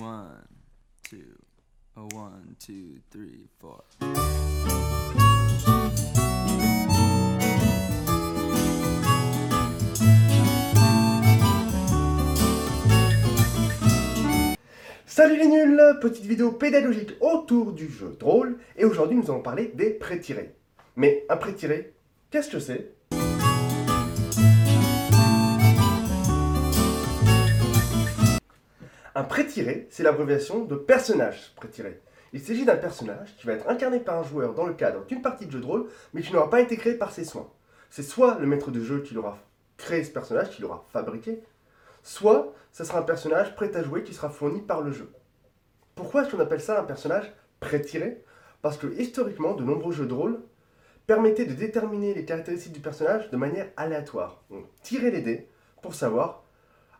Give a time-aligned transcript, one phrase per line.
[0.00, 0.48] One,
[1.02, 1.18] two,
[1.98, 3.84] a one, two, three, four.
[15.04, 19.42] Salut les nuls Petite vidéo pédagogique autour du jeu de rôle, et aujourd'hui nous allons
[19.42, 20.54] parler des pré-tirés.
[20.96, 21.92] Mais un pré-tiré,
[22.30, 22.94] qu'est-ce que c'est?
[29.14, 32.00] Un pré-tiré, c'est l'abréviation de personnage pré-tiré.
[32.32, 35.20] Il s'agit d'un personnage qui va être incarné par un joueur dans le cadre d'une
[35.20, 37.50] partie de jeu de rôle, mais qui n'aura pas été créé par ses soins.
[37.90, 39.36] C'est soit le maître de jeu qui l'aura
[39.76, 41.42] créé ce personnage, qui l'aura fabriqué,
[42.02, 45.12] soit ce sera un personnage prêt à jouer qui sera fourni par le jeu.
[45.94, 48.24] Pourquoi est-ce qu'on appelle ça un personnage pré-tiré?
[48.62, 50.40] Parce que historiquement, de nombreux jeux de rôle
[51.06, 54.42] permettaient de déterminer les caractéristiques du personnage de manière aléatoire.
[54.50, 55.48] On tirait les dés
[55.82, 56.44] pour savoir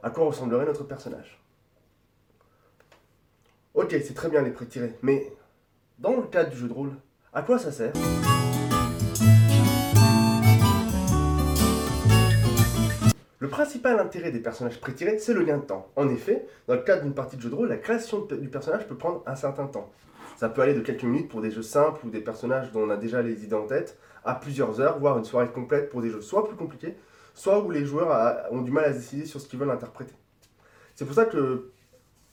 [0.03, 1.42] à quoi ressemblerait notre personnage.
[3.75, 5.33] Ok, c'est très bien les pré-tirés, mais
[5.99, 6.91] dans le cadre du jeu de rôle,
[7.33, 7.95] à quoi ça sert?
[13.39, 15.91] Le principal intérêt des personnages pré-tirés, c'est le lien de temps.
[15.97, 18.87] En effet, dans le cadre d'une partie de jeu de rôle, la création du personnage
[18.87, 19.91] peut prendre un certain temps.
[20.37, 22.91] Ça peut aller de quelques minutes pour des jeux simples ou des personnages dont on
[22.91, 26.11] a déjà les idées en tête, à plusieurs heures, voire une soirée complète pour des
[26.11, 26.95] jeux soit plus compliqués,
[27.33, 30.15] soit où les joueurs ont du mal à décider sur ce qu'ils veulent interpréter.
[30.95, 31.71] C'est pour ça que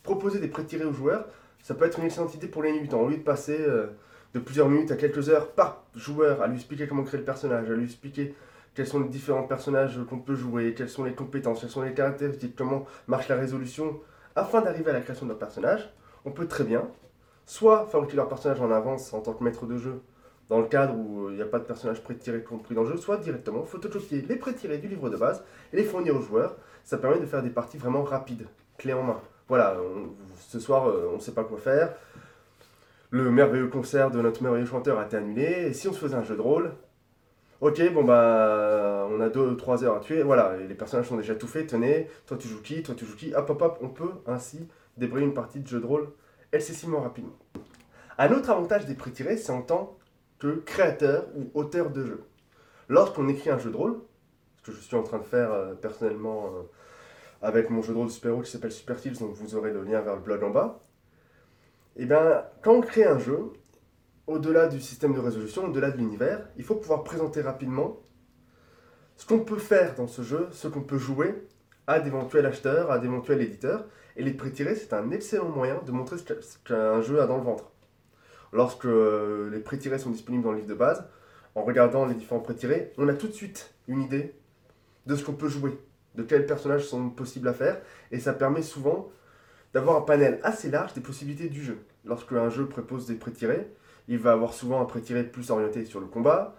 [0.09, 1.25] proposer des pré-tirés aux joueurs,
[1.61, 3.01] ça peut être une excellente idée pour les débutants.
[3.01, 3.87] Au lieu de passer euh,
[4.33, 7.69] de plusieurs minutes à quelques heures par joueur à lui expliquer comment créer le personnage,
[7.69, 8.33] à lui expliquer
[8.73, 11.93] quels sont les différents personnages qu'on peut jouer, quelles sont les compétences, quelles sont les
[11.93, 13.99] caractéristiques, comment marche la résolution,
[14.35, 15.93] afin d'arriver à la création leur personnage,
[16.25, 16.87] on peut très bien
[17.45, 20.01] soit fabriquer leur personnage en avance en tant que maître de jeu,
[20.49, 22.89] dans le cadre où euh, il n'y a pas de personnage pré-tiré compris dans le
[22.89, 26.55] jeu, soit directement photocopier les pré-tirés du livre de base et les fournir aux joueurs.
[26.83, 29.21] Ça permet de faire des parties vraiment rapides, clés en main.
[29.49, 29.75] Voilà,
[30.47, 31.93] ce soir, euh, on ne sait pas quoi faire.
[33.09, 35.43] Le merveilleux concert de notre merveilleux chanteur a été annulé.
[35.43, 36.71] Et si on se faisait un jeu de rôle,
[37.59, 40.21] ok, bon bah, on a 2-3 heures à tuer.
[40.21, 41.67] Voilà, les personnages sont déjà tout faits.
[41.67, 43.33] Tenez, toi tu joues qui, toi tu joues qui?
[43.33, 46.09] Hop, hop, hop, on peut ainsi débrayer une partie de jeu de rôle
[46.51, 47.37] excessivement rapidement.
[48.19, 49.97] Un autre avantage des pré-tirés, c'est en tant
[50.37, 52.23] que créateur ou auteur de jeu.
[52.87, 53.99] Lorsqu'on écrit un jeu de rôle,
[54.57, 56.63] ce que je suis en train de faire euh, personnellement euh,
[57.41, 59.83] avec mon jeu de rôle super héros qui s'appelle Super Tips, donc vous aurez le
[59.83, 60.79] lien vers le blog en bas.
[61.95, 63.51] Et bien, quand on crée un jeu,
[64.27, 67.97] au-delà du système de résolution, au-delà de l'univers, il faut pouvoir présenter rapidement
[69.15, 71.35] ce qu'on peut faire dans ce jeu, ce qu'on peut jouer
[71.87, 73.85] à d'éventuels acheteurs, à d'éventuels éditeurs.
[74.15, 77.43] Et les pré-tirés, c'est un excellent moyen de montrer ce qu'un jeu a dans le
[77.43, 77.71] ventre.
[78.53, 81.07] Lorsque euh, les pré-tirés sont disponibles dans le livre de base,
[81.55, 84.35] en regardant les différents pré-tirés, on a tout de suite une idée
[85.05, 85.77] de ce qu'on peut jouer,
[86.15, 87.79] de quels personnages sont possibles à faire,
[88.11, 89.09] et ça permet souvent
[89.73, 91.79] d'avoir un panel assez large des possibilités du jeu.
[92.05, 93.71] Lorsque un jeu propose des pré-tirés,
[94.07, 96.55] il va avoir souvent un pré-tiré plus orienté sur le combat,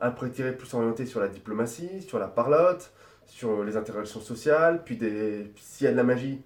[0.00, 2.92] un pré-tiré plus orienté sur la diplomatie, sur la parlotte,
[3.26, 5.52] sur les interactions sociales, puis des...
[5.56, 6.42] s'il y a de la magie,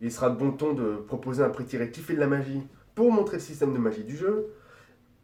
[0.00, 2.62] il sera de bon ton de proposer un pré-tiré qui fait de la magie
[2.94, 4.52] pour montrer le système de magie du jeu,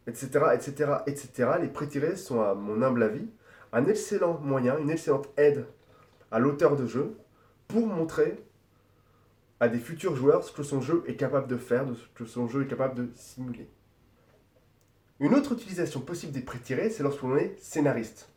[0.07, 1.49] etc., etc., etc.
[1.61, 3.27] Les pré-tirés sont, à mon humble avis,
[3.73, 5.65] un excellent moyen, une excellente aide
[6.31, 7.17] à l'auteur de jeu
[7.67, 8.43] pour montrer
[9.59, 12.25] à des futurs joueurs ce que son jeu est capable de faire, de ce que
[12.25, 13.69] son jeu est capable de simuler.
[15.19, 18.29] Une autre utilisation possible des pré-tirés, c'est lorsqu'on est scénariste.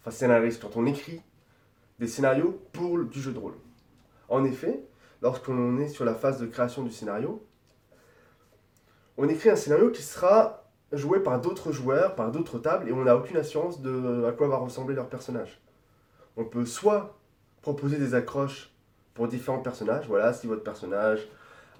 [0.00, 1.20] Enfin, scénariste, quand on écrit
[1.98, 3.56] des scénarios pour du jeu de rôle.
[4.28, 4.84] En effet,
[5.20, 7.44] lorsqu'on est sur la phase de création du scénario,
[9.16, 13.04] on écrit un scénario qui sera joué par d'autres joueurs, par d'autres tables, et on
[13.04, 15.60] n'a aucune assurance de à quoi va ressembler leur personnage.
[16.36, 17.18] On peut soit
[17.62, 18.70] proposer des accroches
[19.14, 21.28] pour différents personnages, voilà, si votre personnage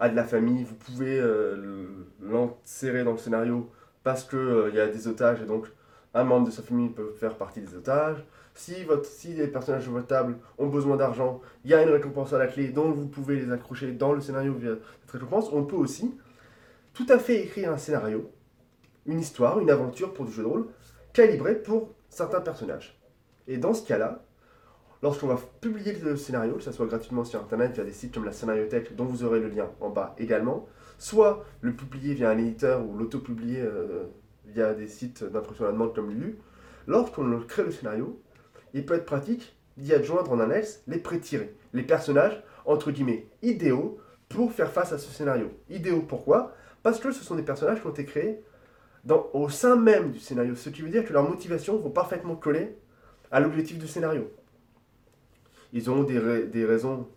[0.00, 1.86] a de la famille, vous pouvez euh,
[2.20, 3.70] l'insérer dans le scénario
[4.02, 5.66] parce qu'il y a des otages, et donc
[6.14, 8.24] un membre de sa famille peut faire partie des otages.
[8.54, 11.88] Si, votre, si les personnages de votre table ont besoin d'argent, il y a une
[11.88, 15.50] récompense à la clé, donc vous pouvez les accrocher dans le scénario via cette récompense.
[15.52, 16.14] On peut aussi
[16.92, 18.30] tout à fait écrire un scénario,
[19.06, 20.66] une histoire, une aventure pour du jeu de rôle,
[21.14, 23.00] calibré pour certains personnages.
[23.48, 24.22] Et dans ce cas-là,
[25.02, 28.24] lorsqu'on va publier le scénario, que ce soit gratuitement sur Internet via des sites comme
[28.24, 30.66] la Scénariothèque, dont vous aurez le lien en bas également,
[30.98, 34.04] soit le publier via un éditeur ou l'auto-publier euh,
[34.46, 36.38] via des sites d'impression à la demande comme Lulu,
[36.86, 38.20] lorsqu'on crée le scénario,
[38.74, 43.98] il peut être pratique d'y adjoindre en annexe les pré-tirés, les personnages, entre guillemets, idéaux
[44.28, 45.50] pour faire face à ce scénario.
[45.68, 46.54] Idéaux pourquoi?
[46.82, 48.42] Parce que ce sont des personnages qui ont été créés
[49.32, 52.76] au sein même du scénario, ce qui veut dire que leurs motivations vont parfaitement coller
[53.32, 54.30] à l'objectif du scénario.
[55.72, 57.08] Ils ont des, ra- des raisons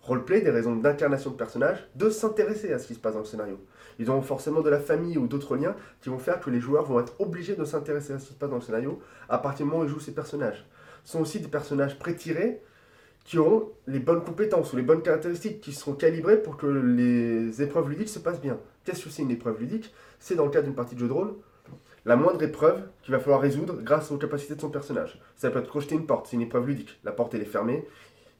[0.00, 3.24] roleplay, des raisons d'incarnation de personnage, de s'intéresser à ce qui se passe dans le
[3.24, 3.58] scénario.
[3.98, 6.84] Ils ont forcément de la famille ou d'autres liens qui vont faire que les joueurs
[6.84, 9.64] vont être obligés de s'intéresser à ce qui se passe dans le scénario à partir
[9.64, 10.66] du moment où ils jouent ces personnages.
[11.04, 12.60] Ce sont aussi des personnages pré-tirés
[13.24, 17.62] qui auront les bonnes compétences ou les bonnes caractéristiques qui seront calibrées pour que les
[17.62, 18.58] épreuves ludiques se passent bien.
[18.84, 19.94] Qu'est-ce que c'est une épreuve ludique?
[20.18, 21.34] C'est dans le cadre d'une partie de jeu de rôle
[22.04, 25.20] la moindre épreuve qu'il va falloir résoudre grâce aux capacités de son personnage.
[25.36, 26.98] Ça peut être crocheter une porte, c'est une épreuve ludique.
[27.04, 27.86] La porte est fermée,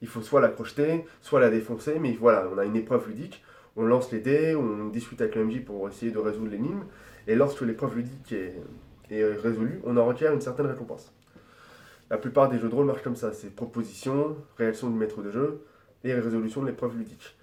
[0.01, 3.43] il faut soit la crocheter, soit la défoncer, mais voilà, on a une épreuve ludique,
[3.75, 6.83] on lance les dés, on discute avec le pour essayer de résoudre l'énigme,
[7.27, 8.55] et lorsque l'épreuve ludique est,
[9.09, 11.11] est résolue, on en requiert une certaine récompense.
[12.11, 15.31] La plupart des jeux de rôle marchent comme ça, c'est proposition, réaction du maître de
[15.31, 15.65] jeu
[16.03, 17.35] et résolution de l'épreuve ludique.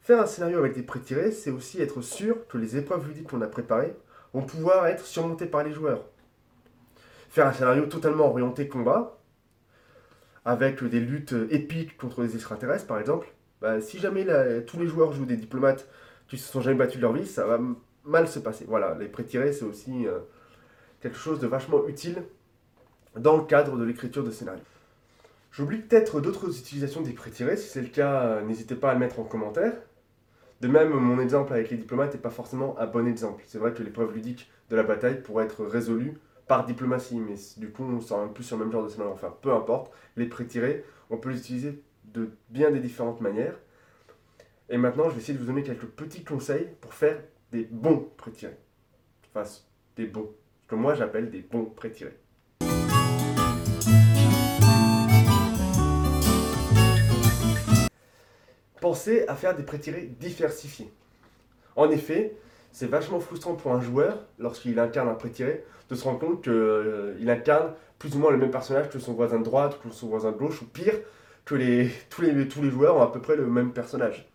[0.00, 3.42] Faire un scénario avec des pré-tirés, c'est aussi être sûr que les épreuves ludiques qu'on
[3.42, 3.94] a préparées
[4.34, 6.04] vont pouvoir être surmontées par les joueurs.
[7.30, 9.18] Faire un scénario totalement orienté combat,
[10.44, 13.28] avec des luttes épiques contre les extraterrestres par exemple,
[13.60, 14.26] bah, si jamais
[14.66, 15.88] tous les joueurs jouent des diplomates
[16.28, 17.58] qui se sont jamais battus de leur vie, ça va
[18.04, 18.64] mal se passer.
[18.68, 20.18] Voilà, les pré-tirés, c'est aussi euh,
[21.00, 22.22] quelque chose de vachement utile
[23.16, 24.62] dans le cadre de l'écriture de scénario.
[25.50, 29.18] J'oublie peut-être d'autres utilisations des pré-tirés, si c'est le cas, n'hésitez pas à le mettre
[29.18, 29.72] en commentaire.
[30.60, 33.44] De même, mon exemple avec les diplomates n'est pas forcément un bon exemple.
[33.46, 36.18] C'est vrai que l'épreuve ludique de la bataille pourrait être résolue
[36.48, 39.12] par diplomatie, mais du coup, on sort un plus sur le même genre de scénario.
[39.12, 43.54] Enfin, peu importe, les pré-tirés, on peut les utiliser de bien des différentes manières.
[44.68, 47.22] Et maintenant, je vais essayer de vous donner quelques petits conseils pour faire
[47.52, 48.58] des bons pré-tirés.
[49.34, 49.48] Enfin,
[49.96, 50.34] des bons.
[50.62, 52.18] Ce que moi j'appelle des bons pré-tirés.
[58.80, 60.90] Pensez à faire des pré-tirés diversifiés.
[61.76, 62.36] En effet,
[62.72, 66.52] c'est vachement frustrant pour un joueur, lorsqu'il incarne un pré-tiré, de se rendre compte qu'il
[66.52, 70.08] euh, incarne plus ou moins le même personnage que son voisin de droite, que son
[70.08, 70.94] voisin de gauche, ou pire,
[71.44, 74.28] que les, tous, les, tous joueurs ont à peu près le même personnage.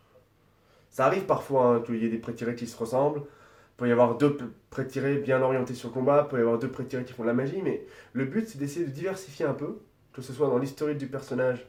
[0.90, 3.92] Ça arrive parfois hein, qu'il y ait des pré-tirés qui se ressemblent, il peut y
[3.92, 4.38] avoir deux
[4.70, 7.28] pré-tirés bien orientés sur le combat, il peut y avoir deux pré-tirés qui font de
[7.28, 9.80] la magie, mais le but c'est d'essayer de diversifier un peu,
[10.14, 11.66] que ce soit dans l'historique du personnage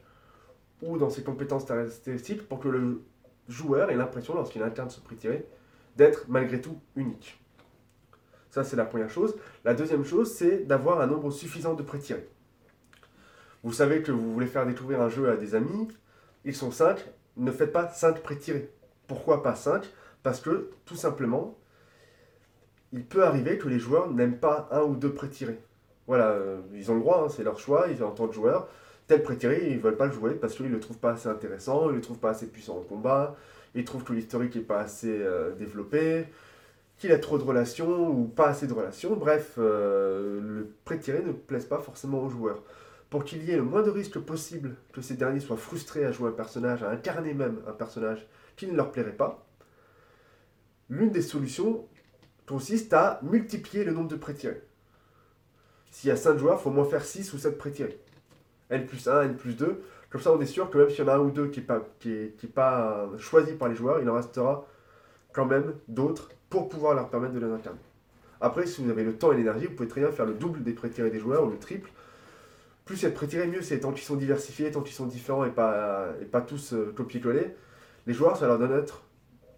[0.83, 3.03] ou dans ses compétences statistiques pour que le
[3.49, 5.47] joueur ait l'impression, lorsqu'il incarne ce prix tiré,
[5.97, 7.41] d'être malgré tout unique.
[8.51, 9.37] Ça, c'est la première chose.
[9.65, 12.29] La deuxième chose, c'est d'avoir un nombre suffisant de prêts tirés.
[13.63, 15.89] Vous savez que vous voulez faire découvrir un jeu à des amis,
[16.45, 16.99] ils sont 5,
[17.37, 18.71] ne faites pas 5 prêts tirés.
[19.07, 19.91] Pourquoi pas 5
[20.23, 21.59] Parce que, tout simplement,
[22.93, 25.59] il peut arriver que les joueurs n'aiment pas un ou deux prêts tirés.
[26.07, 28.69] Voilà, euh, ils ont le droit, hein, c'est leur choix, ils en tant que joueurs
[29.07, 31.97] tel prétiré, ils veulent pas le jouer parce qu'ils le trouvent pas assez intéressant, ils
[31.97, 33.37] le trouvent pas assez puissant en combat,
[33.75, 36.27] ils trouvent que l'historique est pas assez euh, développé,
[36.99, 39.17] qu'il a trop de relations ou pas assez de relations.
[39.17, 42.63] Bref, euh, le prétiré ne plaise pas forcément aux joueurs.
[43.11, 46.13] Pour qu'il y ait le moins de risque possible que ces derniers soient frustrés à
[46.13, 49.47] jouer un personnage, à incarner même un personnage qui ne leur plairait pas,
[50.89, 51.87] l'une des solutions
[52.47, 54.63] consiste à multiplier le nombre de prétirés.
[55.91, 58.01] S'il y a 5 joueurs, il faut au moins faire 6 ou 7 prétirés.
[58.75, 59.83] N plus 1, N plus 2.
[60.11, 61.61] Comme ça, on est sûr que même s'il y en a un ou deux qui
[61.61, 64.67] n'est pas, qui est, pas choisi par les joueurs, il en restera
[65.33, 67.81] quand même d'autres pour pouvoir leur permettre de les incarner.
[68.41, 70.63] Après, si vous avez le temps et l'énergie, vous pouvez très bien faire le double
[70.63, 71.91] des prétirés des joueurs ou le triple.
[72.85, 76.09] Plus il y mieux c'est tant qu'ils sont diversifiés, tant qu'ils sont différents et pas,
[76.21, 77.57] et pas tous euh, copier-coller.
[78.07, 78.85] Les joueurs, ça, leur donne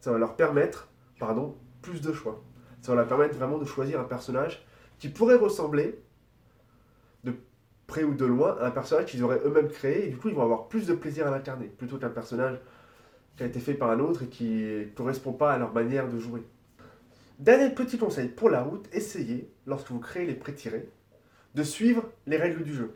[0.01, 2.43] ça va leur permettre pardon, plus de choix.
[2.82, 4.65] Ça va leur permettre vraiment de choisir un personnage
[4.99, 5.99] qui pourrait ressembler
[7.86, 10.43] près ou de loin, un personnage qu'ils auraient eux-mêmes créé, et du coup ils vont
[10.43, 12.58] avoir plus de plaisir à l'incarner, plutôt qu'un personnage
[13.36, 16.08] qui a été fait par un autre et qui ne correspond pas à leur manière
[16.08, 16.43] de jouer.
[17.38, 20.88] Dernier petit conseil pour la route, essayez, lorsque vous créez les pré-tirés,
[21.55, 22.93] de suivre les règles du jeu.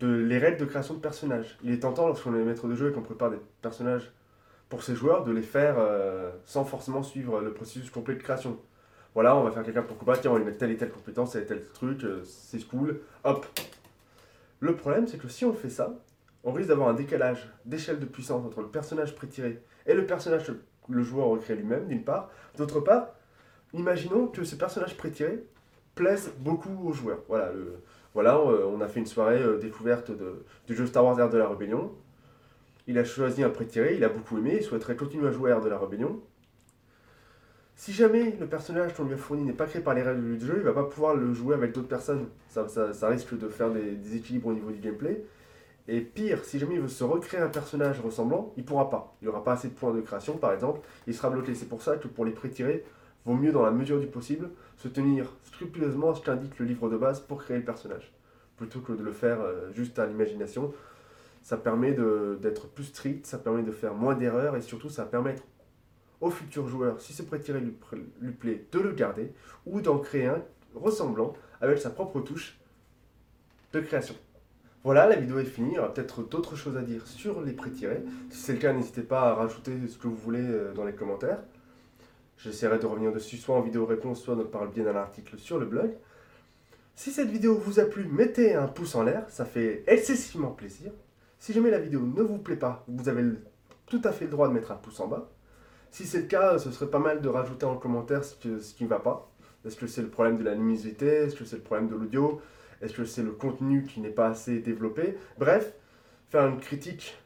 [0.00, 1.58] De, les règles de création de personnages.
[1.62, 4.12] Il est tentant, lorsqu'on est maître de jeu et qu'on prépare des personnages
[4.68, 8.58] pour ses joueurs, de les faire euh, sans forcément suivre le processus complet de création
[9.14, 10.90] voilà, on va faire quelqu'un pour combattre, tiens, on va lui mettre telle et telle
[10.90, 13.46] compétence, tel tel truc, euh, c'est cool, hop.
[14.60, 15.94] Le problème, c'est que si on fait ça,
[16.44, 20.46] on risque d'avoir un décalage d'échelle de puissance entre le personnage prétiré et le personnage
[20.46, 20.52] que
[20.88, 22.30] le joueur recrée lui-même, d'une part.
[22.56, 23.08] D'autre part,
[23.74, 25.44] imaginons que ce personnage prétiré
[25.94, 27.20] plaise beaucoup aux joueurs.
[28.14, 30.10] Voilà, euh, on a fait une soirée euh, découverte
[30.66, 31.92] du jeu Star Wars Air de la Rébellion.
[32.86, 35.60] Il a choisi un prétiré, il a beaucoup aimé, il souhaiterait continuer à jouer Air
[35.60, 36.20] de la Rébellion.
[37.74, 40.46] Si jamais le personnage qu'on lui a fourni n'est pas créé par les règles du
[40.46, 42.28] jeu, il va pas pouvoir le jouer avec d'autres personnes.
[42.48, 45.24] Ça, risque de faire des déséquilibres au niveau du gameplay.
[45.88, 49.16] Et pire, si jamais il veut se recréer un personnage ressemblant, il pourra pas.
[49.20, 50.80] Il n'y aura pas assez de points de création, par exemple.
[51.08, 51.54] Il sera bloqué.
[51.54, 52.84] C'est pour ça que pour les pré-tirés,
[53.24, 56.88] vaut mieux, dans la mesure du possible, se tenir scrupuleusement à ce qu'indique le livre
[56.88, 58.12] de base pour créer le personnage.
[58.56, 60.72] Plutôt que de le faire euh, juste à l'imagination.
[61.42, 61.92] Ça permet
[62.40, 65.34] d'être plus strict, ça permet de faire moins d'erreurs et surtout ça permet
[66.22, 67.74] au futur joueur, si ce prêt tiré lui,
[68.20, 69.32] lui plaît, de le garder
[69.66, 70.42] ou d'en créer un
[70.74, 72.58] ressemblant avec sa propre touche
[73.72, 74.14] de création.
[74.84, 75.72] Voilà, la vidéo est finie.
[75.72, 78.02] Il y aura peut-être d'autres choses à dire sur les prêts tirés.
[78.30, 80.94] Si c'est le cas, n'hésitez pas à rajouter ce que vous voulez euh, dans les
[80.94, 81.38] commentaires.
[82.38, 85.58] J'essaierai de revenir dessus soit en vidéo réponse, soit par le biais d'un article sur
[85.58, 85.92] le blog.
[86.94, 90.92] Si cette vidéo vous a plu, mettez un pouce en l'air, ça fait excessivement plaisir.
[91.38, 93.24] Si jamais la vidéo ne vous plaît pas, vous avez
[93.86, 95.30] tout à fait le droit de mettre un pouce en bas.
[95.92, 98.74] Si c'est le cas, ce serait pas mal de rajouter en commentaire ce, que- ce
[98.74, 99.30] qui ne va pas.
[99.64, 102.40] Est-ce que c'est le problème de la luminosité Est-ce que c'est le problème de l'audio?
[102.80, 105.16] Est-ce que c'est le contenu qui n'est pas assez développé?
[105.38, 105.72] Bref,
[106.30, 107.16] faire une critique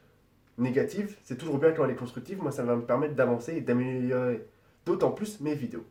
[0.59, 2.41] négative, c'est toujours bien quand elle est constructive.
[2.41, 4.45] Moi, ça va me permettre d'avancer et d'améliorer
[4.85, 5.85] d'autant plus mes vidéos.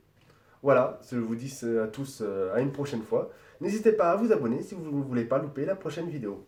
[0.62, 1.52] Voilà, je vous dis
[1.82, 3.30] à tous euh, à une prochaine fois.
[3.60, 6.44] N'hésitez pas à vous abonner si vous ne voulez pas louper la prochaine vidéo.